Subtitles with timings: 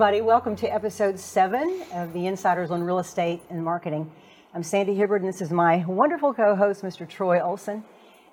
[0.00, 0.22] everybody.
[0.22, 4.10] Welcome to episode seven of the Insiders on Real Estate and Marketing.
[4.54, 7.06] I'm Sandy Hibbard, and this is my wonderful co host, Mr.
[7.06, 7.84] Troy Olson.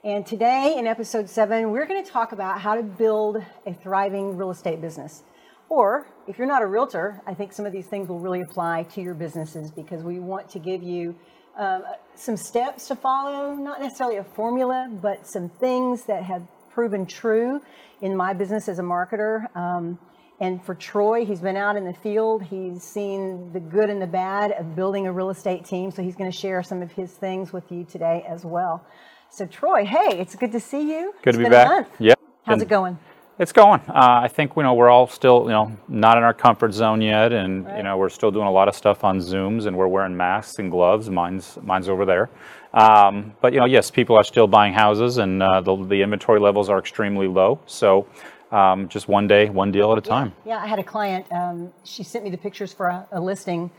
[0.01, 4.37] And today, in episode seven, we're going to talk about how to build a thriving
[4.37, 5.23] real estate business.
[5.67, 8.83] Or, if you're not a realtor, I think some of these things will really apply
[8.93, 11.17] to your businesses because we want to give you
[11.57, 11.83] um,
[12.15, 17.59] some steps to follow, not necessarily a formula, but some things that have proven true
[17.99, 19.53] in my business as a marketer.
[19.53, 19.99] Um,
[20.39, 22.43] and for Troy, he's been out in the field.
[22.43, 25.89] He's seen the good and the bad of building a real estate team.
[25.89, 28.85] So he's going to share some of his things with you today as well.
[29.29, 31.13] So Troy, hey, it's good to see you.
[31.23, 31.89] Good it's to be back.
[31.99, 32.13] Yeah.
[32.45, 32.97] How's it going?
[33.39, 33.81] It's going.
[33.87, 37.01] Uh, I think you know we're all still you know not in our comfort zone
[37.01, 37.77] yet, and Right.
[37.77, 40.57] you know we're still doing a lot of stuff on Zooms, and we're wearing masks
[40.57, 41.09] and gloves.
[41.09, 42.29] Mine's mine's over there.
[42.73, 46.39] Um, but you know, yes, people are still buying houses, and uh, the the inventory
[46.39, 47.59] levels are extremely low.
[47.67, 48.07] So
[48.51, 50.33] um, just one day, one deal at a time.
[50.45, 51.25] Yeah, I had a client.
[51.31, 53.71] Um, she sent me the pictures for a, a listing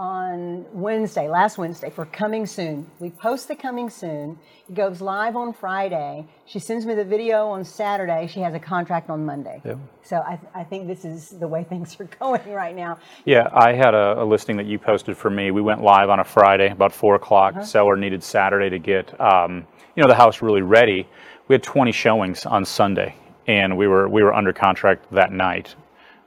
[0.00, 2.90] on Wednesday, last Wednesday, for coming soon.
[3.00, 4.38] We post the coming soon.
[4.66, 6.26] It goes live on Friday.
[6.46, 8.26] She sends me the video on Saturday.
[8.26, 9.60] She has a contract on Monday.
[9.62, 9.74] Yeah.
[10.02, 12.98] So I, I think this is the way things are going right now.
[13.26, 15.50] Yeah, I had a, a listing that you posted for me.
[15.50, 17.62] We went live on a Friday, about four o'clock.
[17.62, 19.66] Seller needed Saturday to get, um,
[19.96, 21.06] you know, the house really ready.
[21.48, 23.16] We had 20 showings on Sunday,
[23.50, 25.74] and we were we were under contract that night.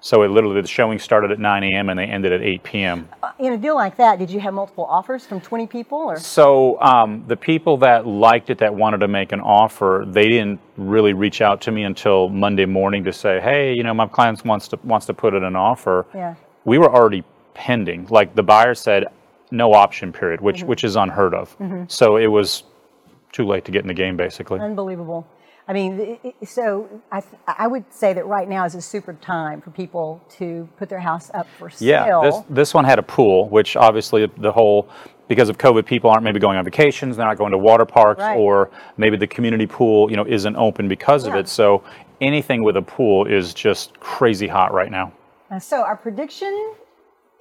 [0.02, 1.90] So it literally the showing started at 9 a.m.
[1.90, 3.08] and they ended at 8 p.m.
[3.24, 6.18] Uh, In a deal like that, did you have multiple offers from 20 people, or
[6.20, 10.60] So um, the people that liked it, that wanted to make an offer, they didn't
[10.76, 14.44] really reach out to me until Monday morning to say, "Hey, you know, my client
[14.44, 16.36] wants to wants to put in an offer." Yeah.
[16.66, 17.24] We were already
[17.54, 18.08] pending.
[18.10, 19.06] Like the buyer said,
[19.52, 21.56] no option period, which which is unheard of.
[21.88, 22.64] So it was
[23.32, 24.60] too late to get in the game, basically.
[24.60, 25.26] unbelievable?
[25.68, 29.72] I mean, so I, I would say that right now is a super time for
[29.72, 31.88] people to put their house up for sale.
[31.88, 34.90] Yeah, this this one had a pool, which obviously the whole
[35.30, 38.20] because of COVID, people aren't maybe going on vacations, they're not going to water parks,
[38.20, 38.38] Right.
[38.38, 41.48] or maybe the community pool, you know, isn't open because of it.
[41.48, 41.82] So
[42.20, 45.14] anything with a pool is just crazy hot right now.
[45.50, 46.74] Uh, so our prediction,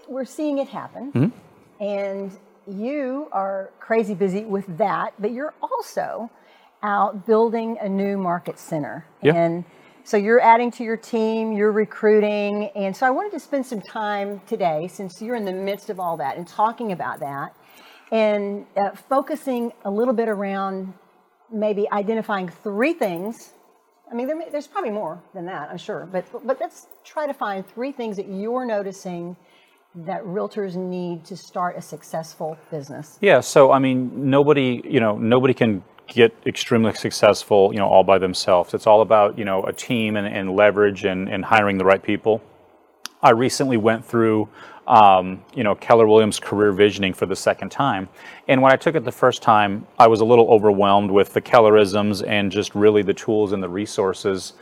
[0.09, 1.85] we're seeing it happen, Mm-hmm.
[1.85, 6.31] and you are crazy busy with that, but you're also
[6.83, 9.35] out building a new market center, Yeah.
[9.35, 9.65] and
[10.05, 13.81] so you're adding to your team, you're recruiting, and so I wanted to spend some
[13.81, 17.55] time today, since you're in the midst of all that, and talking about that,
[18.11, 20.93] and uh, focusing a little bit around
[21.51, 23.53] maybe identifying three things
[24.11, 27.27] I mean, there, may- there's probably more than that, I'm sure, but but let's try
[27.27, 29.37] to find three things that you're noticing
[29.95, 33.17] that realtors need to start a successful business.
[33.23, 38.05] Yeah, so I mean, nobody, you know, nobody can get extremely successful, you know, all
[38.05, 38.75] by themselves.
[38.75, 42.03] It's all about, you know, a team and, and leverage and, and hiring the right
[42.03, 42.43] people.
[43.23, 44.49] I recently went through,
[44.87, 48.09] um, you know, Keller Williams career visioning for the second time.
[48.49, 51.41] And when I took it the first time, I was a little overwhelmed with the
[51.41, 54.55] Kellerisms and just really the tools and the resources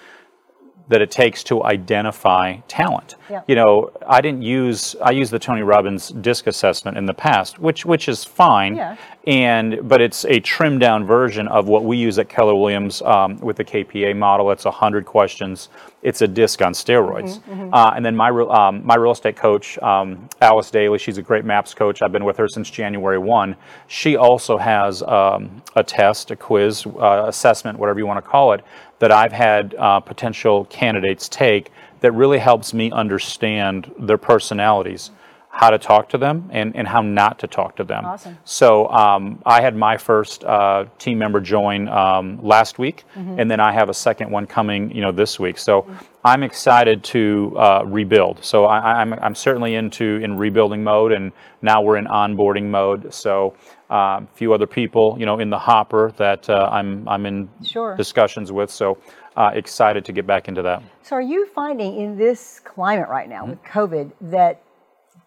[0.91, 3.15] that it takes to identify talent.
[3.31, 3.43] Yeah.
[3.47, 7.61] You know, I didn't use I used the Tony Robbins disc assessment in the past,
[7.61, 8.75] which which is fine.
[8.75, 8.97] Yeah.
[9.27, 13.39] And but it's a trimmed down version of what we use at Keller Williams um,
[13.39, 14.51] with the KPA model.
[14.51, 15.69] It's hundred questions.
[16.03, 17.41] It's a disc on steroids.
[17.73, 21.45] Uh, and then my um, my real estate coach, um, Alice Daly, she's a great
[21.45, 22.01] maps coach.
[22.01, 23.55] I've been with her since January one.
[23.87, 28.53] She also has um, a test, a quiz, uh, assessment, whatever you want to call
[28.53, 28.65] it,
[28.99, 35.11] that I've had uh, potential candidates take that really helps me understand their personalities,
[35.53, 38.05] how to talk to them, and, and how not to talk to them.
[38.07, 38.39] Awesome.
[38.45, 43.59] So um, I had my first uh, team member join um, last week, and then
[43.61, 45.59] I have a second one coming, you know, this week.
[45.59, 45.87] So
[46.25, 48.43] I'm excited to uh, rebuild.
[48.45, 51.33] So I, I'm, I'm certainly into in rebuilding mode, and
[51.63, 53.13] now we're in onboarding mode.
[53.13, 53.55] So
[53.91, 57.51] uh, a few other people, you know, in the hopper that uh, I'm I'm in
[57.65, 57.97] Sure.
[57.97, 58.71] discussions with.
[58.71, 58.99] So
[59.37, 60.83] uh, excited to get back into that.
[61.03, 63.51] So, are you finding in this climate right now Mm-hmm.
[63.51, 64.63] with COVID that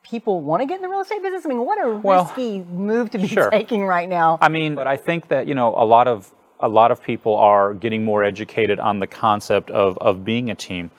[0.04, 1.46] people want to get in the real estate business?
[1.46, 3.50] I mean, what a Well, risky move to be sure.
[3.50, 4.38] taking right now.
[4.42, 7.36] I mean, but I think that you know a lot of a lot of people
[7.36, 10.92] are getting more educated on the concept of of being a team.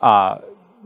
[0.00, 0.38] Uh,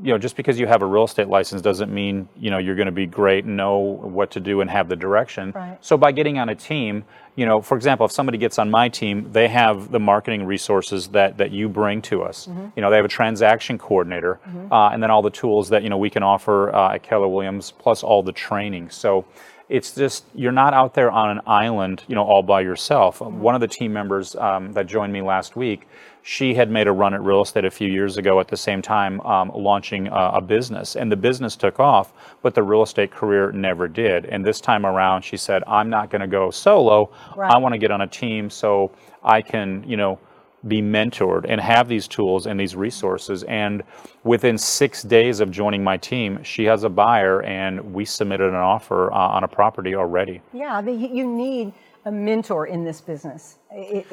[0.02, 2.74] you know, just because you have a real estate license doesn't mean you know you're
[2.74, 5.52] going to be great, know what to do, and have the direction.
[5.54, 5.78] Right.
[5.80, 7.04] So by getting on a team,
[7.34, 11.08] you know, for example, if somebody gets on my team, they have the marketing resources
[11.08, 12.46] that that you bring to us.
[12.76, 14.38] You know, they have a transaction coordinator,
[14.70, 17.28] uh, and then all the tools that you know we can offer uh, at Keller
[17.28, 18.90] Williams, plus all the training.
[18.90, 19.24] So
[19.68, 23.20] it's just you're not out there on an island, you know, all by yourself.
[23.20, 25.88] One of the team members um, that joined me last week,
[26.28, 28.82] she had made a run at real estate a few years ago at the same
[28.82, 32.12] time um, launching a, a business, and the business took off,
[32.42, 34.24] but the real estate career never did.
[34.26, 37.10] And this time around, she said, "I'm not going to go solo.
[37.36, 37.52] Right.
[37.52, 38.90] I want to get on a team so
[39.22, 40.18] I can, you know."
[40.66, 43.44] be mentored and have these tools and these resources.
[43.44, 43.84] And
[44.24, 48.56] within six days of joining my team, she has a buyer and we submitted an
[48.56, 50.40] offer uh, on a property already.
[50.52, 51.72] Yeah, I mean, you- you need
[52.06, 53.58] a mentor in this business,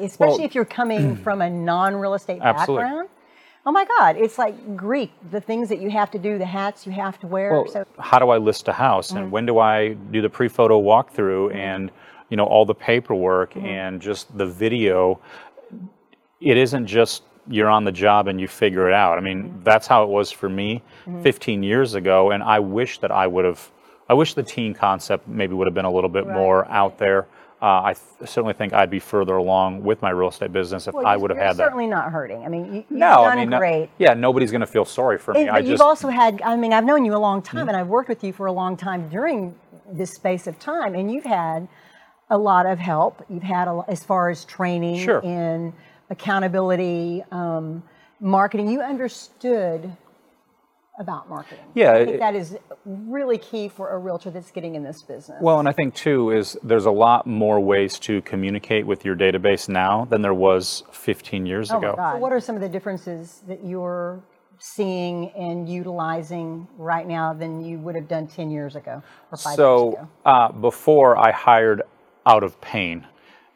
[0.00, 2.84] especially Well- if you're coming from a non-real estate Absolutely.
[2.84, 3.08] background.
[3.66, 5.10] Oh my God, it's like Greek.
[5.30, 7.52] The things that you have to do, the hats you have to wear.
[7.52, 9.16] Well, so how do I list a house Mm-hmm.
[9.18, 11.90] and when do I do the pre-photo walkthrough and
[12.28, 13.64] you know all the paperwork Mm-hmm.
[13.66, 15.18] and just the video
[16.40, 19.16] it isn't just you're on the job and you figure it out.
[19.18, 19.62] I mean, Mm-hmm.
[19.62, 20.82] that's how it was for me
[21.22, 23.70] 15 years ago and I wish that I would have
[24.10, 26.36] I wish the teen concept maybe would have been a little bit Right.
[26.36, 27.26] more out there.
[27.64, 30.92] Uh, I th- certainly think I'd be further along with my real estate business if
[30.92, 31.64] well, I would have had that.
[31.64, 32.44] certainly not hurting.
[32.44, 33.88] I mean, you, No, I mean, no- great.
[33.96, 35.40] yeah, nobody's going to feel sorry for me.
[35.42, 37.60] And- I but just you've also had, I mean, I've known you a long time
[37.60, 37.68] Mm-hmm.
[37.70, 39.54] and I've worked with you for a long time during
[39.90, 41.66] this space of time, and you've had
[42.28, 43.24] a lot of help.
[43.30, 45.20] You've had, a, as far as training Sure.
[45.20, 45.72] in
[46.10, 47.82] accountability, um,
[48.20, 49.90] marketing, you understood
[50.98, 51.64] about marketing.
[51.74, 55.02] Yeah, I think it- that is really key for a realtor that's getting in this
[55.02, 55.38] business.
[55.42, 59.16] Well, and I think too is there's a lot more ways to communicate with your
[59.16, 61.94] database now than there was 15 years oh ago.
[61.96, 64.22] So what are some of the differences that you're
[64.58, 69.02] seeing and utilizing right now than you would have done 10 years ago
[69.32, 70.08] or five years So ago?
[70.24, 71.82] uh, before I hired
[72.24, 73.04] out of pain,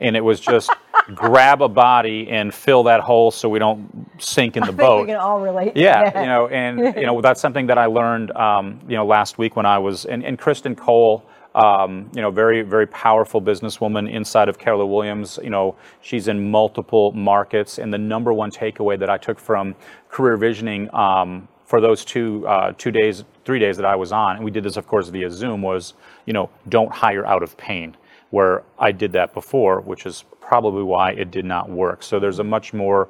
[0.00, 0.70] and it was just
[1.14, 5.00] grab a body and fill that hole so we don't sink in the I boat.
[5.02, 5.74] we can all relate.
[5.74, 9.06] to Yeah, you know, and you know that's something that I learned, um, you know,
[9.06, 11.24] last week when I was and, and Kristen Cole,
[11.54, 15.38] um, you know, very very powerful businesswoman inside of Keller Williams.
[15.42, 19.74] You know, she's in multiple markets, and the number one takeaway that I took from
[20.10, 24.36] career visioning um, for those two uh, two days, three days that I was on,
[24.36, 25.94] and we did this, of course, via Zoom, was
[26.26, 27.96] you know, don't hire out of pain.
[28.30, 32.02] Where I did that before, which is probably why it did not work.
[32.02, 33.08] So there's a much more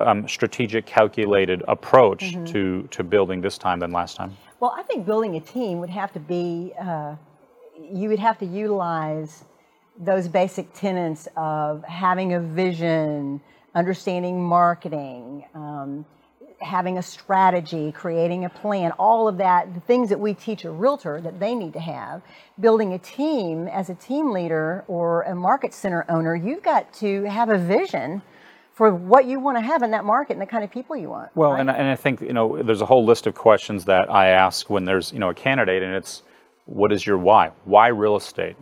[0.00, 2.44] um, strategic, calculated approach Mm-hmm.
[2.52, 4.32] to to building this time than last time.
[4.60, 7.14] Well, I think building a team would have to be, uh,
[8.00, 9.44] you would have to utilize
[10.10, 13.40] those basic tenets of having a vision,
[13.74, 16.04] understanding marketing, um,
[16.60, 20.70] having a strategy, creating a plan, all of that, the things that we teach a
[20.70, 22.22] realtor that they need to have.
[22.58, 27.24] Building a team as a team leader or a market center owner, you've got to
[27.24, 28.22] have a vision
[28.78, 31.08] for what you want to have in that market and the kind of people you
[31.08, 31.34] want.
[31.34, 34.28] Well, and, and I think you know there's a whole list of questions that I
[34.28, 36.22] ask when there's you know a candidate, and it's
[36.66, 37.50] what is your why?
[37.64, 38.56] Why real estate?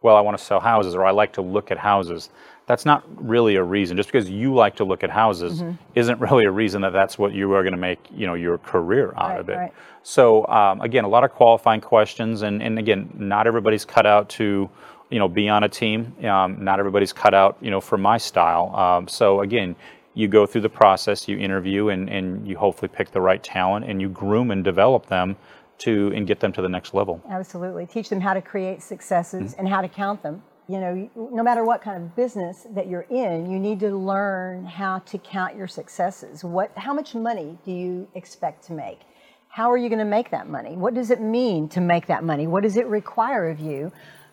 [0.00, 2.30] Well, I want to sell houses, or I like to look at houses.
[2.70, 3.02] That's not
[3.34, 3.96] really a reason.
[3.96, 5.72] Just because you like to look at houses Mm-hmm.
[5.94, 8.58] isn't really a reason that that's what you are going to make you know your
[8.58, 9.56] career out Right, of it.
[9.56, 9.72] right.
[10.02, 14.28] So um, again, a lot of qualifying questions, and, and again, not everybody's cut out
[14.38, 14.70] to,
[15.10, 16.14] you know, be on a team.
[16.24, 18.74] Um, not everybody's cut out, you know, for my style.
[18.74, 19.74] Um, so again,
[20.14, 23.84] you go through the process, you interview, and, and you hopefully pick the right talent,
[23.88, 25.36] and you groom and develop them
[25.78, 27.20] to and get them to the next level.
[27.28, 27.86] Absolutely.
[27.86, 29.60] Teach them how to create successes Mm-hmm.
[29.60, 30.42] and how to count them.
[30.70, 34.64] You know, no matter what kind of business that you're in, you need to learn
[34.64, 36.44] how to count your successes.
[36.44, 39.00] What, how much money do you expect to make?
[39.48, 40.76] How are you going to make that money?
[40.76, 42.46] What does it mean to make that money?
[42.46, 43.90] What does it require of you?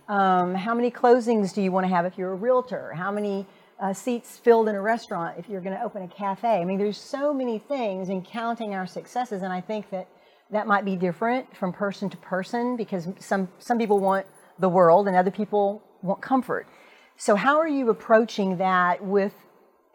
[0.10, 2.94] Um, how many closings do you want to have if you're a realtor?
[2.94, 3.48] How many
[3.80, 6.62] uh, seats filled in a restaurant if you're going to open a cafe?
[6.62, 10.08] I mean, there's so many things in counting our successes, and I think that
[10.52, 14.28] that might be different from person to person because some some people want
[14.60, 16.68] the world and other people want comfort.
[17.16, 19.34] So how are you approaching that with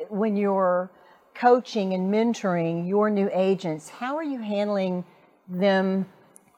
[0.09, 0.91] when you're
[1.35, 3.89] coaching and mentoring your new agents?
[3.89, 5.05] How are you handling
[5.49, 6.07] them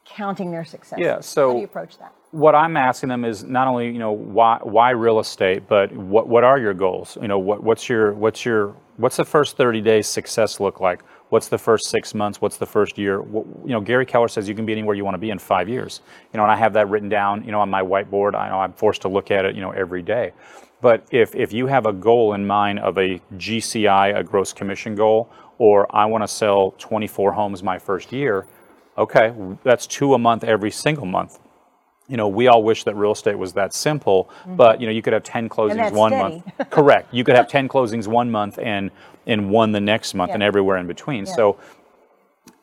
[0.04, 0.98] counting their success?
[0.98, 2.12] Yeah, so- how do you approach that?
[2.34, 6.26] what I'm asking them is not only you know why why real estate, but what
[6.26, 7.16] what are your goals?
[7.22, 11.02] You know what what's your what's your what's the first 30 days success look like?
[11.34, 12.40] What's the first six months?
[12.40, 13.20] What's the first year?
[13.20, 15.68] You know, Gary Keller says you can be anywhere you want to be in five
[15.68, 16.00] years.
[16.32, 17.42] You know, and I have that written down.
[17.42, 18.36] You know, on my whiteboard.
[18.36, 19.56] I know I'm forced to look at it.
[19.56, 20.32] You know, every day.
[20.80, 24.94] But if if you have a goal in mind of a GCI, a gross commission
[24.94, 28.46] goal, or I want to sell 24 homes my first year,
[28.96, 31.40] okay, that's two a month every single month
[32.08, 35.00] you know, we all wish that real estate was that simple, but you know, you
[35.02, 35.96] could have 10 closings Mm-hmm.
[35.96, 36.42] one steady.
[36.58, 36.70] month.
[36.70, 37.12] Correct.
[37.14, 38.90] You could have 10 closings one month and
[39.26, 41.24] and one the next month and everywhere in between.
[41.24, 41.32] Yeah.
[41.34, 41.56] So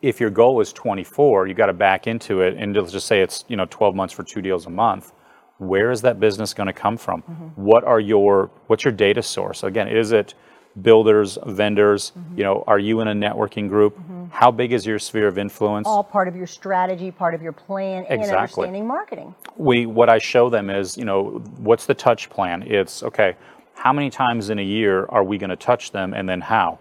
[0.02, 3.22] if your goal is 24, you got to back into it and let's just say
[3.22, 5.12] it's, you know, 12 months for two deals a month.
[5.58, 7.22] where is that business going to come from?
[7.56, 9.64] What are your what's your data source?
[9.64, 10.34] Again, is it
[10.82, 12.12] builders, vendors?
[12.36, 13.98] You know, are you in a networking group?
[14.32, 15.88] How big is your sphere of influence?
[15.88, 18.38] All part of your strategy, part of your plan, and Exactly.
[18.38, 19.36] understanding marketing.
[19.58, 22.63] we what I show them is, you know, what's the touch plan?
[22.66, 23.36] It's okay.
[23.75, 26.80] How many times in a year are we going to touch them, and then how?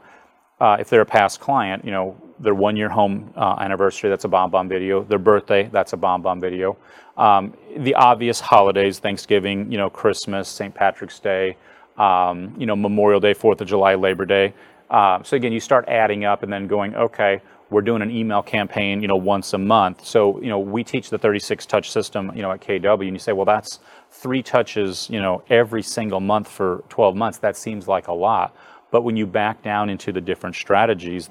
[0.60, 4.26] Uh, if they're a past client, you know, their one year home uh, anniversary, that's
[4.26, 5.02] a BombBomb video.
[5.02, 6.76] Their birthday, that's a BombBomb video.
[7.16, 10.74] Um, the obvious holidays, Thanksgiving, you know, Christmas, St.
[10.74, 11.56] Patrick's Day,
[12.00, 14.54] um, you know, Memorial Day, Fourth of July, Labor Day.
[14.88, 17.40] Uh, so again, you start adding up and then going, okay,
[17.70, 20.04] we're doing an email campaign, you know, once a month.
[20.04, 23.18] So you know, we teach the 36 touch system, you know, at KW, and you
[23.20, 23.78] say, well, that's
[24.10, 27.38] three touches, you know, every single month for 12 months.
[27.38, 28.56] That seems like a lot,
[28.90, 31.30] but when you back down into the different strategies,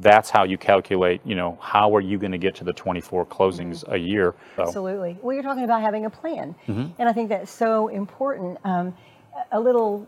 [0.00, 3.26] that's how you calculate, you know, how are you going to get to the 24
[3.26, 4.34] closings a year?
[4.56, 5.16] So- Absolutely.
[5.22, 6.86] Well, you're talking about having a plan, Mm-hmm.
[7.00, 8.58] and I think that's so important.
[8.64, 8.94] Um,
[9.52, 10.06] a little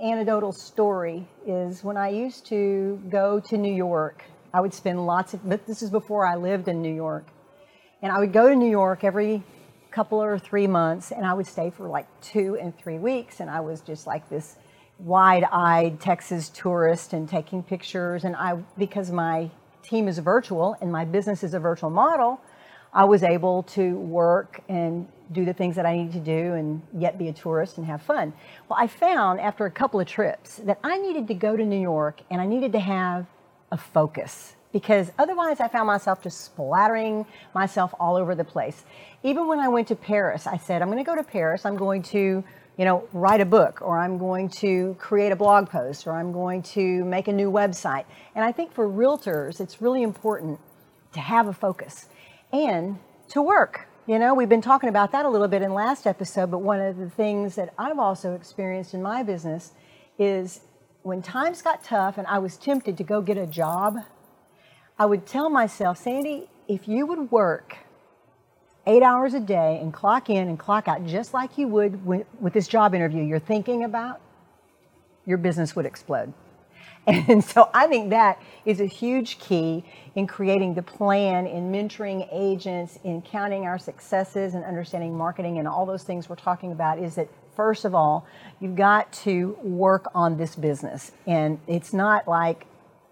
[0.00, 5.34] anecdotal story is when I used to go to New York, I would spend lots
[5.34, 7.26] of, but this is before I lived in New York,
[8.02, 9.42] and I would go to New York every
[9.90, 13.48] couple or three months, and I would stay for like two and three weeks, and
[13.48, 14.56] I was just like this
[14.98, 19.50] wide-eyed Texas tourist and taking pictures, and I because my
[19.82, 22.40] team is virtual and my business is a virtual model,
[22.92, 26.82] I was able to work and do the things that I needed to do and
[26.96, 28.32] yet be a tourist and have fun.
[28.68, 31.80] Well, I found after a couple of trips that I needed to go to New
[31.80, 33.26] York and I needed to have
[33.70, 38.84] a focus because otherwise I found myself just splattering myself all over the place.
[39.22, 41.76] Even when I went to Paris, I said, I'm going to go to Paris, I'm
[41.76, 42.42] going to
[42.78, 46.32] you know, write a book or I'm going to create a blog post or I'm
[46.32, 48.04] going to make a new website.
[48.34, 50.58] And I think for realtors, it's really important
[51.12, 52.08] to have a focus
[52.52, 52.98] and
[53.28, 53.88] to work.
[54.04, 56.80] You know, we've been talking about that a little bit in last episode, but one
[56.80, 59.70] of the things that I've also experienced in my business
[60.18, 60.62] is
[61.02, 63.98] when times got tough and I was tempted to go get a job,
[64.98, 67.76] I would tell myself, Sandy, if you would work
[68.88, 72.26] eight hours a day and clock in and clock out just like you would with,
[72.52, 74.20] this job interview you're thinking about,
[75.24, 76.34] your business would explode.
[77.28, 82.28] And so I think that is a huge key in creating the plan, in mentoring
[82.30, 86.98] agents, in counting our successes and understanding marketing and all those things we're talking about
[86.98, 88.26] is that first of all,
[88.60, 91.12] you've got to work on this business.
[91.26, 92.66] And it's not like,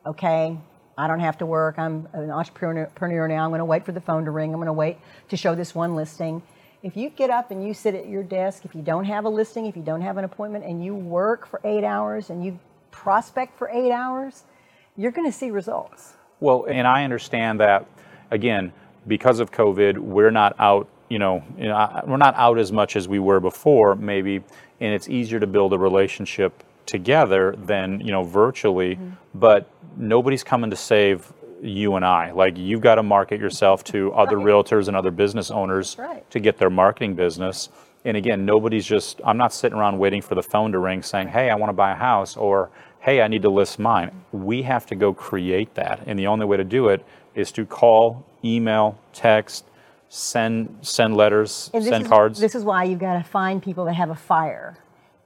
[0.07, 0.57] okay,
[0.97, 1.79] I don't have to work.
[1.79, 3.45] I'm an entrepreneur now.
[3.45, 4.51] I'm going to wait for the phone to ring.
[4.53, 4.99] I'm going to wait
[5.31, 6.43] to show this one listing.
[6.83, 9.29] If you get up and you sit at your desk, if you don't have a
[9.29, 12.59] listing, if you don't have an appointment, and you work for eight hours and you
[12.91, 14.45] prospect for eight hours,
[14.97, 16.15] you're going to see results.
[16.41, 17.87] Well, and I understand that,
[18.31, 18.73] again,
[19.07, 22.97] because of COVID, we're not out, you know, you know, we're not out as much
[22.97, 24.37] as we were before, maybe,
[24.81, 29.11] and it's easier to build a relationship together than, you know, virtually, mm-hmm.
[29.35, 31.33] but nobody's coming to save
[31.63, 32.31] you and I.
[32.33, 34.47] Like, you've got to market yourself to other Right.
[34.47, 36.29] realtors and other business owners right.
[36.31, 37.69] to get their marketing business.
[38.05, 41.29] And again, nobody's just, I'm not sitting around waiting for the phone to ring saying,
[41.29, 44.11] hey, I want to buy a house or hey, I need to list mine.
[44.31, 46.01] We have to go create that.
[46.07, 47.05] And the only way to do it
[47.35, 49.65] is to call, email, text,
[50.09, 52.41] send send letters, And send is, cards.
[52.41, 54.77] This is why you've got to find people that have a fire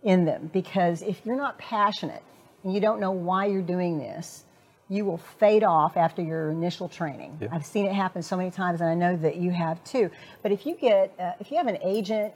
[0.03, 2.23] in them because if you're not passionate
[2.63, 4.45] and you don't know why you're doing this,
[4.91, 7.39] you will fade off after your initial training.
[7.41, 7.49] Yeah.
[7.51, 10.11] I've seen it happen so many times, and I know that you have too.
[10.43, 12.35] But if you get, uh, if you have an agent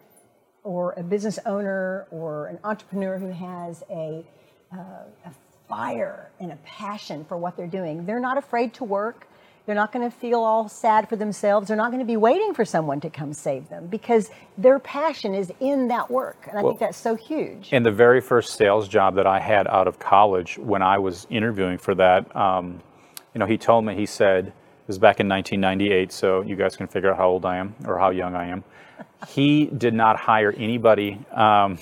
[0.68, 4.22] or a business owner or an entrepreneur who has a,
[4.70, 4.76] uh,
[5.24, 5.30] a
[5.66, 9.26] fire and a passion for what they're doing, they're not afraid to work.
[9.64, 11.68] They're not going to feel all sad for themselves.
[11.68, 15.34] They're not going to be waiting for someone to come save them because their passion
[15.34, 16.46] is in that work.
[16.48, 17.70] And I Well- think that's so huge.
[17.72, 21.26] And the very first sales job that I had out of college, when I was
[21.30, 22.80] interviewing for that, um,
[23.34, 24.46] you know, he told me, he said,
[24.86, 27.74] this was back in 1998, so you guys can figure out how old I am
[27.86, 28.64] or how young I am.
[29.26, 31.78] He did not hire anybody, um,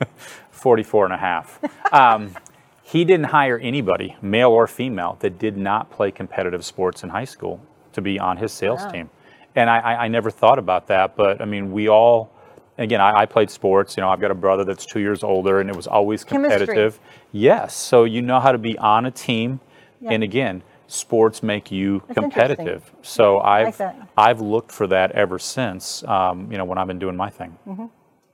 [0.50, 1.92] 44 and a half.
[1.92, 2.34] Um,
[2.82, 7.24] he didn't hire anybody, male or female, that did not play competitive sports in high
[7.24, 7.60] school
[7.92, 8.90] to be on his sales Wow.
[8.92, 9.10] team.
[9.56, 12.30] And I, I, I never thought about that, but I mean, we all,
[12.78, 13.96] again, I, I played sports.
[13.96, 16.58] You know, I've got a brother that's two years older, and it was always Chemistry.
[16.66, 17.00] competitive.
[17.32, 19.60] Yes, so you know how to be on a team,
[20.00, 20.10] Yeah.
[20.12, 22.90] and again, sports make you That's competitive.
[23.02, 24.08] So I've that.
[24.16, 26.02] I've looked for that ever since.
[26.04, 27.56] Um, you know, when I've been doing my thing.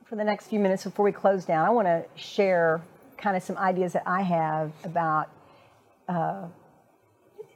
[0.04, 2.82] for the next few minutes before we close down, I want to share
[3.16, 5.30] kind of some ideas that I have about
[6.09, 6.47] uh,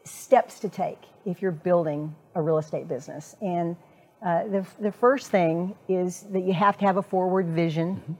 [0.05, 3.37] steps to take if you're building a real estate business.
[3.43, 3.77] And
[4.23, 8.17] Uh, the, the first thing is that you have to have a forward vision.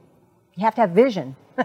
[0.55, 1.35] You have to have vision.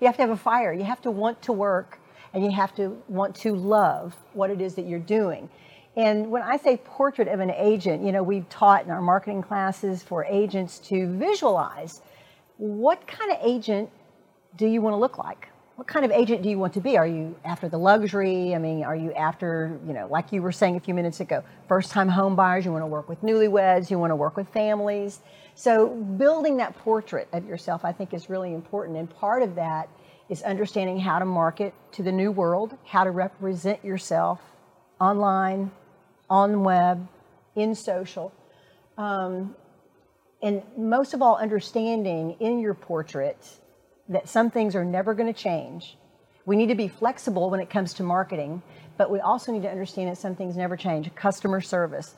[0.00, 0.72] you have to have a fire.
[0.72, 2.00] You have to want to work
[2.34, 5.48] and you have to want to love what it is that you're doing.
[5.96, 9.42] And when I say portrait of an agent, you know, we've taught in our marketing
[9.42, 12.02] classes for agents to visualize
[12.56, 13.90] what kind of agent
[14.56, 15.48] do you want to look like?
[15.76, 16.96] What kind of agent do you want to be?
[16.96, 18.54] Are you after the luxury?
[18.54, 21.42] I mean, are you after, you know, like you were saying a few minutes ago,
[21.68, 24.48] first time home buyers, you want to work with newlyweds, you want to work with
[24.48, 25.20] families.
[25.56, 28.98] So building that portrait of yourself, I think, is really important.
[28.98, 29.88] And part of that
[30.28, 34.40] is understanding how to market to the new world, how to represent yourself
[35.00, 35.70] online,
[36.30, 37.06] on web,
[37.56, 38.32] in social.
[38.96, 39.54] Um,
[40.42, 43.38] and most of all, understanding in your portrait
[44.08, 45.96] that some things are never going to change.
[46.46, 48.62] We need to be flexible when it comes to marketing,
[48.98, 51.14] but we also need to understand that some things never change.
[51.14, 52.14] Customer service,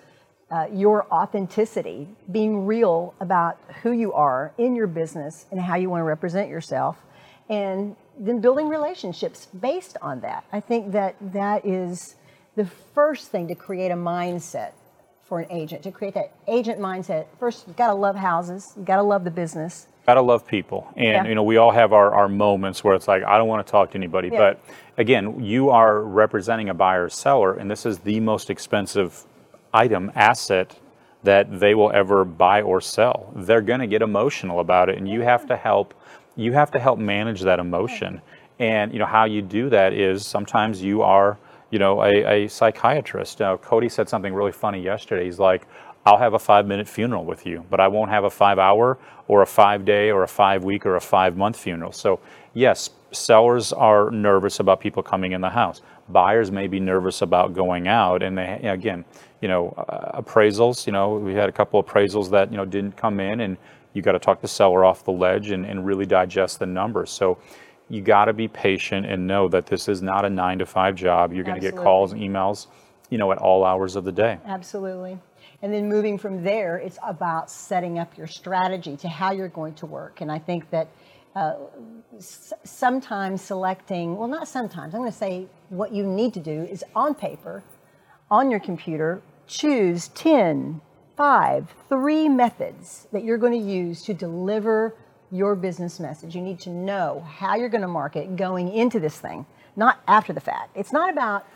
[0.50, 5.88] uh, your authenticity, being real about who you are in your business and how you
[5.88, 6.96] want to represent yourself,
[7.48, 10.44] and then building relationships based on that.
[10.52, 12.16] I think that that is
[12.54, 14.72] the first thing to create a mindset
[15.22, 17.26] for an agent, to create that agent mindset.
[17.38, 20.86] First, you've got to love houses, you've got to love the business Gotta love people.
[20.94, 21.26] And, Yeah.
[21.26, 23.70] you know, we all have our, our moments where it's like, I don't want to
[23.70, 24.28] talk to anybody.
[24.28, 24.38] Yeah.
[24.38, 24.60] But
[24.96, 29.24] again, you are representing a buyer or seller, and this is the most expensive
[29.74, 30.78] item, asset
[31.24, 33.32] that they will ever buy or sell.
[33.34, 35.92] They're going to get emotional about it, and you have to help.
[36.36, 38.20] You have to help manage that emotion.
[38.58, 41.38] And you know how you do that is sometimes you are,
[41.70, 43.42] you know, a, a psychiatrist.
[43.42, 45.24] Uh, Cody said something really funny yesterday.
[45.24, 45.66] He's like,
[46.06, 48.96] I'll have a five minute funeral with you, but I won't have a five hour
[49.28, 51.92] or a five day or a five week or a five month funeral.
[51.92, 52.20] So,
[52.54, 55.82] yes, sellers are nervous about people coming in the house.
[56.08, 58.22] Buyers may be nervous about going out.
[58.22, 59.04] And they, again,
[59.40, 62.96] you know, uh, appraisals, you know, we had a couple appraisals that, you know, didn't
[62.96, 63.56] come in and
[63.96, 67.10] you got to talk the seller off the ledge and, and really digest the numbers.
[67.10, 67.38] So,
[67.88, 70.94] you got to be patient and know that this is not a nine to five
[70.96, 71.32] job.
[71.32, 72.66] You're going to get calls, emails,
[73.10, 74.38] you know, at all hours of the day.
[74.44, 75.18] Absolutely.
[75.62, 79.74] And then moving from there, it's about setting up your strategy to how you're going
[79.74, 80.20] to work.
[80.20, 80.88] And I think that
[81.34, 81.54] uh,
[82.16, 86.62] s- sometimes selecting, well, not sometimes, I'm going to say what you need to do
[86.62, 87.62] is on paper,
[88.30, 90.80] on your computer, choose 10,
[91.16, 94.94] 5, 3 methods that you're going to use to deliver
[95.30, 96.34] your business message.
[96.34, 100.32] You need to know how you're going to market going into this thing, not after
[100.32, 100.76] the fact.
[100.76, 101.46] It's not about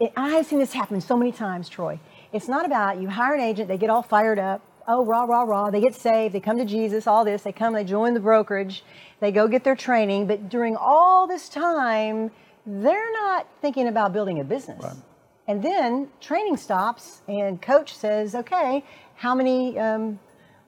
[0.00, 2.00] it, I have seen this happen so many times, Troy.
[2.32, 4.60] It's not about you hire an agent, they get all fired up.
[4.86, 5.70] Oh, rah, rah, rah.
[5.70, 7.42] They get saved, they come to Jesus, all this.
[7.42, 8.84] They come, they join the brokerage,
[9.20, 10.26] they go get their training.
[10.26, 12.30] But during all this time,
[12.66, 14.84] they're not thinking about building a business.
[15.46, 18.82] And then training stops, and coach says, okay,
[19.16, 20.18] how many um,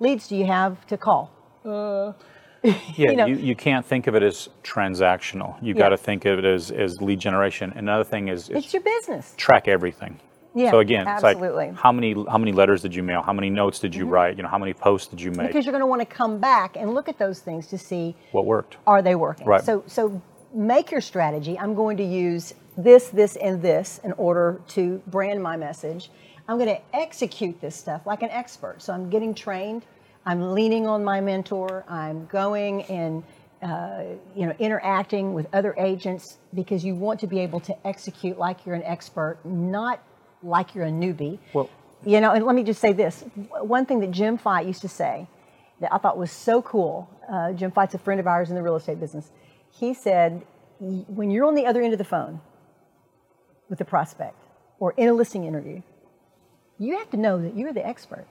[0.00, 1.30] leads do you have to call?
[2.64, 5.54] Yeah, you you, know- you, can't think of it as transactional.
[5.62, 5.78] You Yeah.
[5.78, 7.72] got to think of it as, as lead generation.
[7.76, 9.34] Another thing is, is It's your business.
[9.36, 10.18] track everything.
[10.52, 11.66] Yeah, so again, absolutely.
[11.66, 13.22] it's like how many how many letters did you mail?
[13.22, 14.12] How many notes did you Mm-hmm.
[14.14, 14.36] write?
[14.38, 15.48] You know, how many posts did you make?
[15.48, 18.16] Because you're going to want to come back and look at those things to see
[18.32, 18.78] what worked?
[18.86, 19.46] are they working?
[19.46, 19.62] Right.
[19.62, 20.20] So, so
[20.54, 21.58] make your strategy.
[21.58, 26.10] I'm going to use this, this, and this in order to brand my message.
[26.48, 28.80] I'm going to execute this stuff like an expert.
[28.80, 29.84] So I'm getting trained.
[30.24, 31.84] I'm leaning on my mentor.
[31.88, 33.22] I'm going and
[33.62, 34.02] uh,
[34.36, 38.66] you know interacting with other agents because you want to be able to execute like
[38.66, 40.00] you're an expert, not
[40.42, 41.38] like you're a newbie.
[41.52, 41.70] Well-
[42.04, 43.24] you know, and let me just say this:
[43.62, 45.26] one thing that Jim Fight used to say
[45.80, 47.08] that I thought was so cool.
[47.28, 49.30] Uh, Jim Fight's a friend of ours in the real estate business.
[49.72, 50.44] He said,
[50.78, 52.40] when you're on the other end of the phone
[53.68, 54.36] with a prospect
[54.78, 55.82] or in a listing interview,
[56.78, 58.26] you have to know that you're the expert.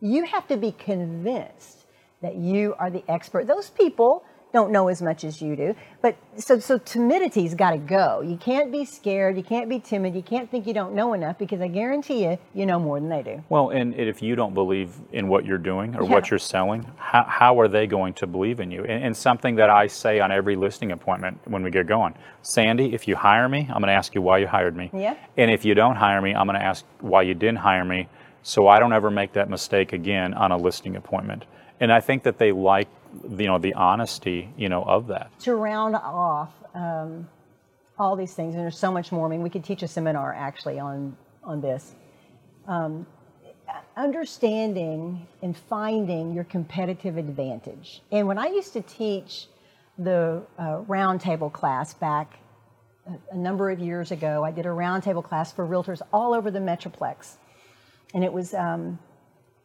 [0.00, 1.86] You have to be convinced
[2.22, 3.46] that you are the expert.
[3.46, 5.74] Those people don't know as much as you do.
[6.00, 8.20] But so so timidity's got to go.
[8.20, 11.38] You can't be scared, you can't be timid, you can't think you don't know enough
[11.38, 13.42] because I guarantee you you know more than they do.
[13.48, 16.10] Well, and if you don't believe in what you're doing or Yeah.
[16.10, 18.84] what you're selling, how, how are they going to believe in you?
[18.84, 22.94] And, and something that I say on every listing appointment when we get going Sandy,
[22.94, 24.90] if you hire me, I'm going to ask you why you hired me.
[24.94, 25.14] Yeah.
[25.36, 28.08] And if you don't hire me, I'm going to ask why you didn't hire me
[28.42, 31.44] so I don't ever make that mistake again on a listing appointment.
[31.80, 32.88] And I think that they like,
[33.28, 35.30] you know, the honesty, you know, of that.
[35.40, 37.28] to round off um,
[37.98, 39.26] all these things, and there's so much more.
[39.26, 41.94] I mean, we could teach a seminar actually on on this.
[42.66, 43.06] Um,
[43.96, 48.02] understanding and finding your competitive advantage.
[48.12, 49.48] And when I used to teach
[49.98, 52.38] the uh, roundtable class back
[53.30, 56.60] a, number of years ago, I did a roundtable class for realtors all over the
[56.60, 57.36] Metroplex,
[58.14, 58.98] and it was um,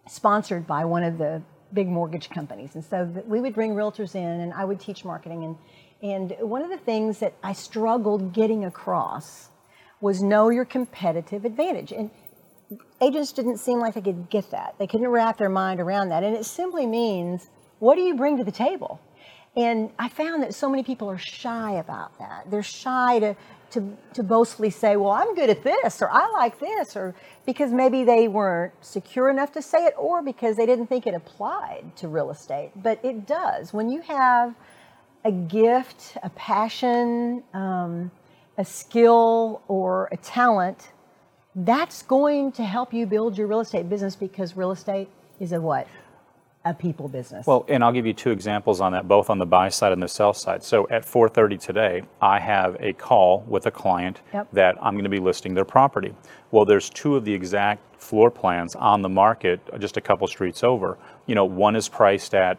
[0.08, 1.42] sponsored by one of the
[1.74, 2.76] big mortgage companies.
[2.76, 5.44] And so we would bring realtors in and I would teach marketing.
[6.02, 9.50] And, and one of the things that I struggled getting across
[10.02, 11.92] was know your competitive advantage.
[11.92, 12.12] And
[13.02, 14.76] agents didn't seem like they could get that.
[14.78, 16.24] They couldn't wrap their mind around that.
[16.24, 19.00] And it simply means, what do you bring to the table?
[19.56, 22.50] And I found that so many people are shy about that.
[22.50, 23.36] They're shy to,
[23.74, 27.14] to, to boastfully say, well, I'm good at this, or I like this, or
[27.46, 31.14] because maybe they weren't secure enough to say it, or because they didn't think it
[31.14, 32.72] applied to real estate.
[32.76, 33.74] But it does.
[33.74, 34.56] When you have
[35.26, 38.12] a gift, a passion, um,
[38.58, 40.92] a skill, or a talent,
[41.56, 45.10] that's going to help you build your real estate business because real estate
[45.40, 45.88] is a what?
[46.66, 47.46] A people business.
[47.46, 50.02] Well, and I'll give you two examples on that, both on the buy side and
[50.02, 50.64] the sell side.
[50.64, 54.48] So at 4:30 today, I have a call with a client yep.
[54.54, 56.14] that I'm going to be listing their property.
[56.52, 60.64] Well, there's two of the exact floor plans on the market, just a couple streets
[60.64, 60.98] over.
[61.26, 62.58] You know, one is priced at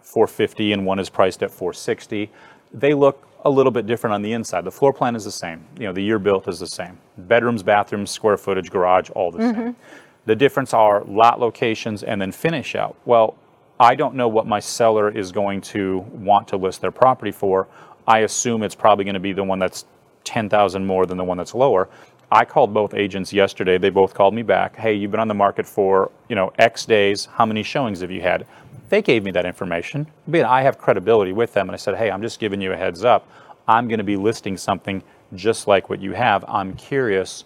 [0.00, 2.30] 450 and one is priced at 460.
[2.72, 4.64] They look a little bit different on the inside.
[4.64, 5.64] The floor plan is the same.
[5.78, 6.98] You know, the year built is the same.
[7.16, 9.60] Bedrooms, bathrooms, square footage, garage, all the mm-hmm.
[9.60, 9.76] same.
[10.24, 12.96] The difference are lot locations and then finish out.
[13.04, 13.36] Well,
[13.78, 17.68] I don't know what my seller is going to want to list their property for.
[18.06, 19.84] I assume it's probably going to be the one that's
[20.24, 21.88] 10,000 more than the one that's lower.
[22.30, 23.78] I called both agents yesterday.
[23.78, 24.76] They both called me back.
[24.76, 27.26] Hey, you've been on the market for, you know, X days.
[27.26, 28.46] How many showings have you had?
[28.88, 30.06] They gave me that information.
[30.32, 33.04] I have credibility with them and I said, "Hey, I'm just giving you a heads
[33.04, 33.28] up.
[33.68, 35.02] I'm going to be listing something
[35.34, 36.44] just like what you have.
[36.48, 37.44] I'm curious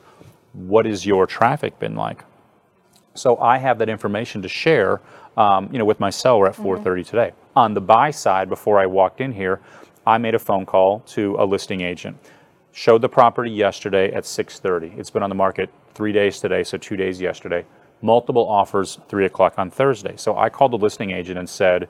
[0.53, 2.25] what has your traffic been like?"
[3.15, 5.01] So I have that information to share
[5.37, 7.03] um, you know, with my seller at 4:30 mm-hmm.
[7.03, 7.33] today.
[7.57, 9.61] On the buy side, before I walked in here,
[10.07, 12.17] I made a phone call to a listing agent.
[12.73, 14.99] Showed the property yesterday at 6:30.
[14.99, 17.65] It's been on the market three days today, so two days yesterday.
[18.03, 20.15] Multiple offers, three o'clock on Thursday.
[20.17, 21.89] So I called the listing agent and said,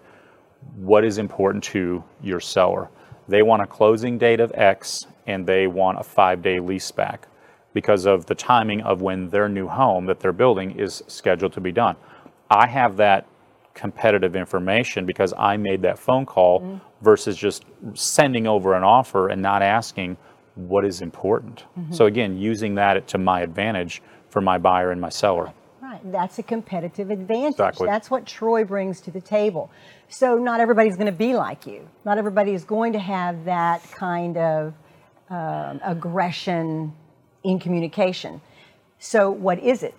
[0.77, 2.89] "What is important to your seller?
[3.29, 7.29] They want a closing date of X, and they want a five-day lease back."
[7.73, 11.61] Because of the timing of when their new home that they're building is scheduled to
[11.61, 11.97] be done.
[12.51, 13.27] I have that
[13.75, 16.79] competitive information because I made that phone call mm-hmm.
[17.03, 20.17] versus just sending over an offer and not asking
[20.55, 21.65] what is important.
[21.79, 21.93] Mm-hmm.
[21.93, 25.53] So again, using that to my advantage for my buyer and my seller.
[25.81, 27.53] Right, that's a competitive advantage.
[27.53, 27.87] Exactly.
[27.87, 29.71] That's what Troy brings to the table.
[30.09, 31.89] So not everybody's going to be like you.
[32.05, 34.75] Not everybody is going to have that kind of
[35.31, 36.93] um, aggression
[37.43, 38.41] in communication.
[38.99, 39.95] So what is it?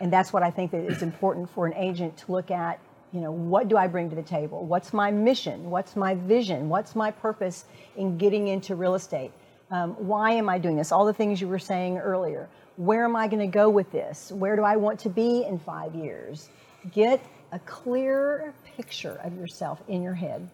[0.00, 2.80] And that's what I think that is important for an agent to look at
[3.12, 4.64] you know, what do I bring to the table?
[4.64, 5.70] What's my mission?
[5.70, 6.68] What's my vision?
[6.70, 9.32] What's my purpose in getting into real estate?
[9.70, 10.92] Um, why am I doing this?
[10.92, 12.48] All the things you were saying earlier.
[12.76, 14.32] Where am I going to go with this?
[14.32, 16.48] Where do I want to be in five years?
[16.90, 20.48] Get a clear picture of yourself in your head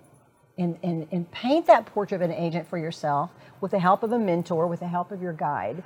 [0.58, 4.12] and, and, and paint that portrait of an agent for yourself with the help of
[4.12, 5.84] a mentor, with the help of your guide.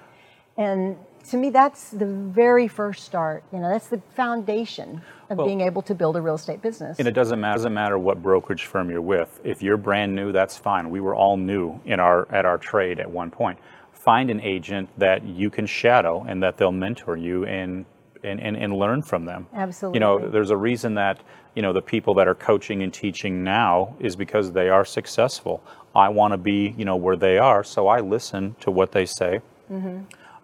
[0.57, 0.97] And
[1.31, 3.45] to me, that's the very first start.
[3.53, 6.99] You know, that's the foundation of well, being able to build a real estate business.
[6.99, 9.41] And it doesn't matter, doesn't matter what brokerage firm you're with.
[9.45, 10.91] If you're brand new, that's fine.
[10.91, 13.59] We were all new in our at our trade at one point.
[13.93, 17.85] Find an agent that you can shadow and that they'll mentor you and
[18.25, 19.49] and, and, and learn from them.
[19.53, 19.97] Absolutely.
[19.97, 21.19] You know, there's a reason that,
[21.57, 25.61] you know, the people that are coaching and teaching now is because they are successful.
[25.93, 29.07] I want to be, you know, where they are, so I listen to what they
[29.07, 29.41] say.
[29.71, 30.03] Mm-hmm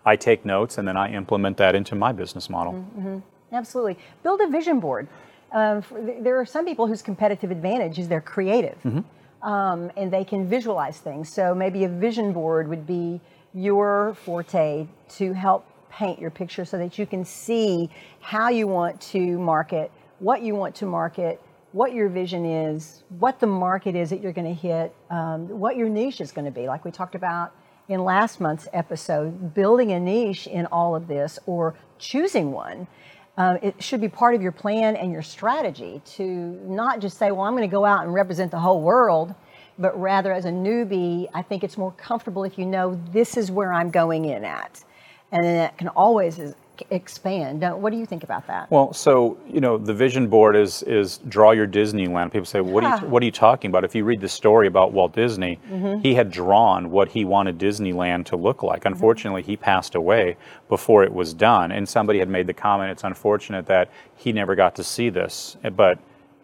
[0.09, 2.73] I take notes and then I implement that into my business model.
[2.73, 3.18] Mm-hmm.
[3.53, 3.97] Absolutely.
[4.23, 5.09] Build a vision board.
[5.53, 5.83] For,
[6.27, 9.49] there are some people whose competitive advantage is they're creative mm-hmm.
[9.49, 11.33] um, and they can visualize things.
[11.38, 13.21] So maybe a vision board would be
[13.55, 14.87] your forte
[15.18, 17.90] to help paint your picture so that you can see
[18.21, 21.40] how you want to market, what you want to market,
[21.73, 25.77] what your vision is, what the market is that you're going to hit, um, what
[25.77, 27.55] your niche is going to be, like we talked about
[27.88, 32.87] in last month's episode, building a niche in all of this or choosing one.
[33.37, 36.24] Uh, it should be part of your plan and your strategy to
[36.64, 39.35] not just say, well, I'm going to go out and represent the whole world,
[39.79, 43.51] but rather as a newbie, I think it's more comfortable if you know this is
[43.51, 44.85] where I'm going in at.
[45.31, 46.40] And then that can always
[46.90, 47.60] expand.
[47.60, 48.70] Now, What do you think about that?
[48.70, 52.32] Well, so you know, the vision board is is draw your Disneyland.
[52.32, 54.66] People say, "What are you What are you talking about?" If you read the story
[54.66, 56.00] about Walt Disney, mm-hmm.
[56.00, 58.80] he had drawn what he wanted Disneyland to look like.
[58.80, 58.94] Mm-hmm.
[58.94, 59.50] Unfortunately, mm-hmm.
[59.50, 60.36] he passed away
[60.68, 64.54] before it was done, and somebody had made the comment, "It's unfortunate that he never
[64.54, 65.98] got to see this," but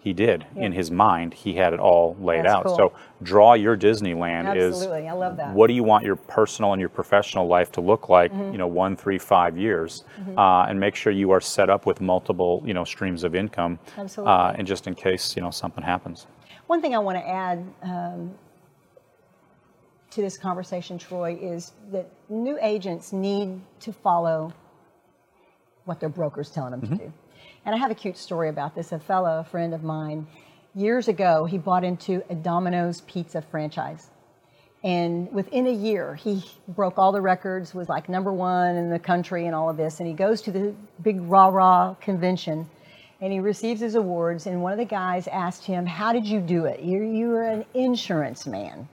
[0.04, 1.32] he did in his mind.
[1.32, 2.64] He had it all laid That's out.
[2.66, 2.76] cool.
[2.76, 5.08] So draw your Disneyland is Absolutely.
[5.08, 5.54] I love that.
[5.54, 8.30] what do you want your personal and your professional life to look like?
[8.30, 8.52] Mm-hmm.
[8.52, 10.04] You know, one, three, five years,
[10.36, 13.78] uh, and make sure you are set up with multiple you know streams of income.
[13.96, 14.30] Absolutely.
[14.32, 16.26] Uh, and just in case you know something happens.
[16.66, 18.34] One thing I want to add um,
[20.10, 24.52] to this conversation, Troy, is that new agents need to follow
[25.86, 26.96] what their broker's telling them Mm-hmm.
[26.96, 27.12] to do.
[27.64, 28.92] And I have a cute story about this.
[28.92, 30.26] A fellow, a friend of mine,
[30.74, 34.10] years ago, he bought into a Domino's pizza franchise.
[34.82, 38.98] And within a year, he broke all the records, was like number one in the
[38.98, 39.98] country and all of this.
[39.98, 42.68] And he goes to the big rah rah convention
[43.22, 44.46] and he receives his awards.
[44.46, 46.80] And one of the guys asked him, How did you do it?
[46.82, 48.86] You're, you're an insurance man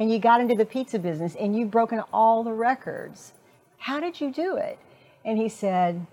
[0.00, 3.32] and you got into the pizza business and you've broken all the records.
[3.78, 4.78] How did you do it?
[5.24, 6.04] And he said,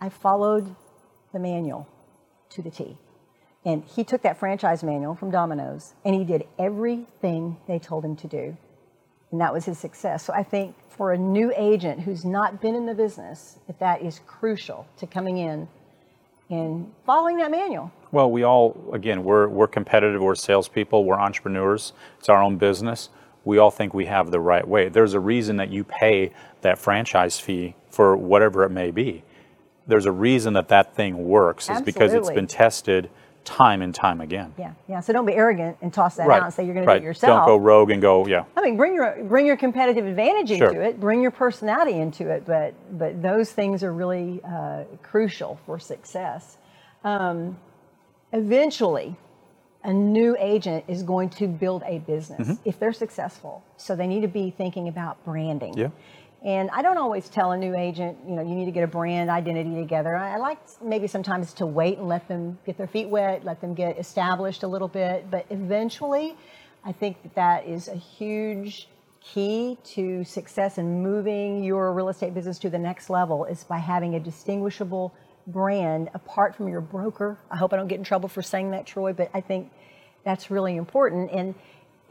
[0.00, 0.74] I followed
[1.32, 1.88] the manual
[2.50, 2.96] to the T.
[3.64, 8.16] And he took that franchise manual from Domino's and he did everything they told him
[8.16, 8.56] to do.
[9.30, 10.24] And that was his success.
[10.24, 14.20] So I think for a new agent who's not been in the business, that is
[14.26, 15.68] crucial to coming in
[16.50, 17.90] and following that manual.
[18.10, 23.08] Well, we all, again, we're, we're competitive, we're salespeople, we're entrepreneurs, it's our own business.
[23.44, 24.88] We all think we have the right way.
[24.88, 29.24] There's a reason that you pay that franchise fee for whatever it may be.
[29.86, 33.10] There's a reason that that thing works, is because it's been tested
[33.44, 34.54] time and time again.
[34.56, 35.00] Yeah, yeah.
[35.00, 36.38] So don't be arrogant and toss that right.
[36.38, 37.40] out and say you're going to do it yourself.
[37.40, 38.44] Don't go rogue and go, yeah.
[38.56, 40.82] I mean, bring your bring your competitive advantage into Sure.
[40.82, 45.80] it, bring your personality into it, but but those things are really uh, crucial for
[45.80, 46.56] success.
[47.02, 47.58] Um,
[48.32, 49.16] eventually,
[49.82, 52.68] a new agent is going to build a business Mm-hmm.
[52.68, 53.64] if they're successful.
[53.76, 55.76] So they need to be thinking about branding.
[55.76, 55.88] Yeah.
[56.44, 58.88] And I don't always tell a new agent, you know, you need to get a
[58.88, 60.16] brand identity together.
[60.16, 63.74] I like maybe sometimes to wait and let them get their feet wet, let them
[63.74, 65.30] get established a little bit.
[65.30, 66.34] But eventually,
[66.84, 68.88] I think that that is a huge
[69.20, 73.78] key to success in moving your real estate business to the next level is by
[73.78, 75.14] having a distinguishable
[75.46, 77.38] brand apart from your broker.
[77.52, 79.70] I hope I don't get in trouble for saying that, Troy, but I think
[80.24, 81.30] that's really important.
[81.30, 81.54] And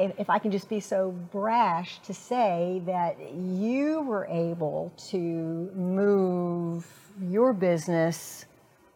[0.06, 5.18] if, if I can just be so brash to say that you were able to
[5.18, 6.86] move
[7.22, 8.46] your business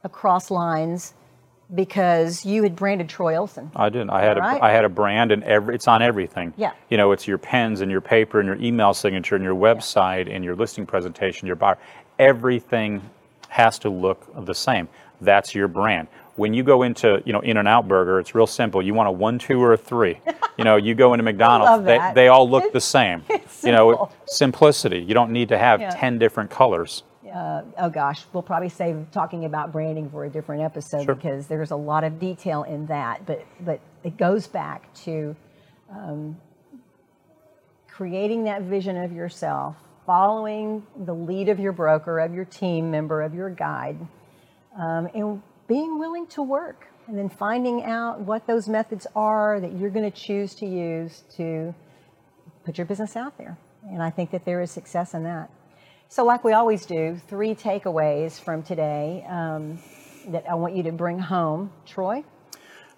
[0.04, 1.14] across lines
[1.74, 3.72] because you had branded Troy Olson.
[3.76, 4.12] I didn't.
[4.12, 4.62] I had a, Right.
[4.62, 6.54] I had a brand, and every it's on everything.
[6.58, 6.74] Yeah.
[6.90, 10.34] You know, it's your pens and your paper and your email signature and your website
[10.34, 11.78] and your listing presentation, your buyer.
[12.20, 13.02] Everything
[13.50, 14.88] has to look the same.
[15.22, 16.08] That's your brand.
[16.36, 18.82] When you go into, you know, In-N-Out Burger, it's real simple.
[18.82, 20.20] You want a one, two, or a three.
[20.58, 23.24] you know, you go into McDonald's, they, they all look the same.
[23.64, 25.00] you know, simplicity.
[25.00, 25.92] You don't need to have Yeah.
[25.92, 27.04] ten different colors.
[27.34, 31.16] oh gosh, we'll probably save talking about branding for a different episode Sure.
[31.16, 33.26] because there's a lot of detail in that.
[33.26, 35.36] But but it goes back to
[35.90, 36.38] um,
[37.88, 43.22] creating that vision of yourself, following the lead of your broker, of your team member,
[43.22, 43.98] of your guide,
[44.78, 49.74] um, and being willing to work, and then finding out what those methods are that
[49.74, 51.74] you're going to choose to use to
[52.64, 53.58] put your business out there.
[53.90, 55.50] And I think that there is success in that.
[56.08, 59.80] So, like we always do, three takeaways from today um,
[60.28, 61.72] that I want you to bring home.
[61.86, 62.24] Troy?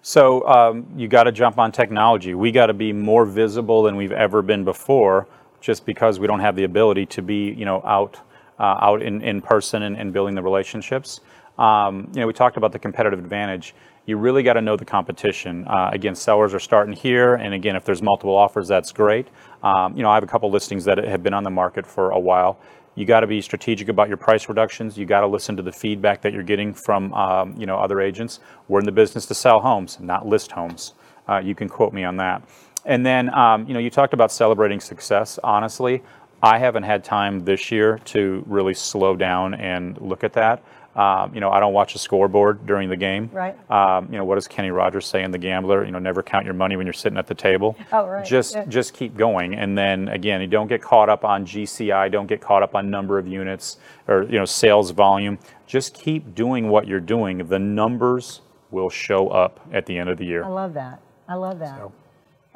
[0.02, 2.34] So um, you got to jump on technology.
[2.34, 5.26] We got to be more visible than we've ever been before,
[5.60, 8.18] just because we don't have the ability to be, you know, out
[8.58, 11.20] uh, out in, in person and, and building the relationships.
[11.58, 13.74] Um, you know, we talked about the competitive advantage.
[14.06, 15.66] You really got to know the competition.
[15.66, 19.28] Uh, again, sellers are starting here, and again, if there's multiple offers, that's great.
[19.62, 22.10] Um, you know, I have a couple listings that have been on the market for
[22.10, 22.58] a while.
[22.94, 24.96] You got to be strategic about your price reductions.
[24.96, 28.00] You got to listen to the feedback that you're getting from um, you know other
[28.00, 28.40] agents.
[28.66, 30.94] We're in the business to sell homes, not list homes.
[31.28, 32.42] Uh, you can quote me on that.
[32.84, 35.38] And then um, you know you talked about celebrating success.
[35.44, 36.02] Honestly,
[36.42, 40.64] I haven't had time this year to really slow down and look at that.
[40.96, 43.30] Um, you know, I don't watch a scoreboard during the game.
[43.32, 43.54] Right.
[43.70, 45.84] Um, you know, what does Kenny Rogers say in The Gambler?
[45.84, 47.76] You know, never count your money when you're sitting at the table.
[47.92, 48.24] Oh, right.
[48.24, 48.64] Just Yeah.
[48.66, 52.40] just keep going and then again you don't get caught up on gci don't get
[52.40, 56.86] caught up on number of units or you know sales volume just keep doing what
[56.86, 60.74] you're doing the numbers will show up at the end of the year I love
[60.74, 61.00] that.
[61.28, 61.76] I love that.
[61.78, 61.92] So-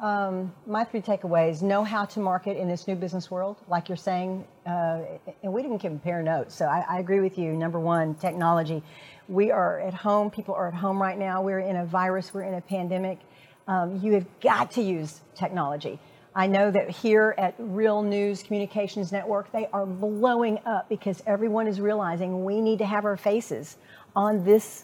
[0.03, 4.45] My three takeaways know how to market in this new business world, like you're saying,
[4.65, 4.99] uh,
[5.41, 6.55] and we didn't compare notes.
[6.55, 7.53] So I, I agree with you.
[7.53, 8.83] Number one, technology.
[9.29, 11.41] We are at home, people are at home right now.
[11.41, 13.19] We're in a virus, we're in a pandemic.
[13.65, 15.97] Um, you have got to use technology.
[16.35, 21.65] I know that here at Real News Communications Network, they are blowing up because everyone
[21.65, 23.77] is realizing we need to have our faces
[24.17, 24.83] on this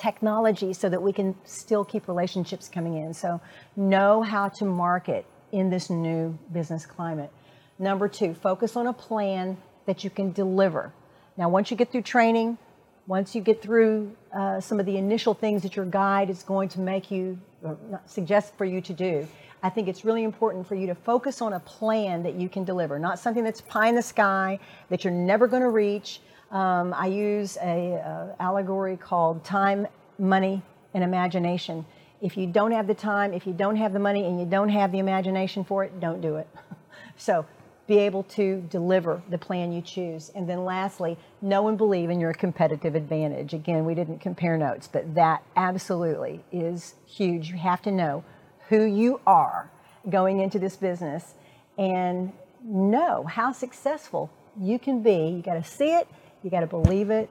[0.00, 3.14] technology so that we can still keep relationships coming in.
[3.14, 3.40] So,
[3.76, 7.30] know how to market in this new business climate.
[7.78, 9.56] Number two, focus on a plan
[9.86, 10.92] that you can deliver.
[11.36, 12.58] Now, once you get through training,
[13.06, 16.68] once you get through uh, some of the initial things that your guide is going
[16.70, 19.28] to make you or suggest for you to do,
[19.62, 22.64] I think it's really important for you to focus on a plan that you can
[22.64, 24.58] deliver, not something that's pie in the sky
[24.90, 26.20] that you're never going to reach.
[26.50, 29.86] Um, I use a uh, allegory called time,
[30.18, 30.62] money,
[30.94, 31.84] and imagination.
[32.20, 34.68] If you don't have the time, if you don't have the money, and you don't
[34.68, 36.48] have the imagination for it, don't do it.
[37.16, 37.44] so
[37.86, 40.30] be able to deliver the plan you choose.
[40.34, 43.54] And then lastly, know and believe in your competitive advantage.
[43.54, 47.50] Again, we didn't compare notes, but that absolutely is huge.
[47.50, 48.24] You have to know
[48.68, 49.70] who you are
[50.10, 51.34] going into this business
[51.78, 52.32] and
[52.64, 54.30] know how successful
[54.60, 55.28] you can be.
[55.28, 56.08] You got to see it,
[56.46, 57.28] you got to believe it.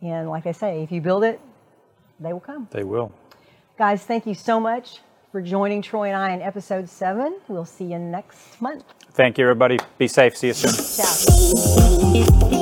[0.00, 1.40] And like I say, if you build it,
[2.20, 2.68] they will come.
[2.70, 3.12] They will.
[3.76, 5.00] Guys, thank you so much
[5.32, 7.40] for joining Troy and I in episode seven.
[7.48, 8.84] We'll see you next month.
[9.12, 9.78] Thank you, everybody.
[9.98, 10.36] Be safe.
[10.36, 10.70] See you soon.
[12.14, 12.59] Ciao.